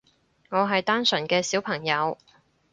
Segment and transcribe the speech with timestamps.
[0.49, 2.17] 我係單純嘅小朋友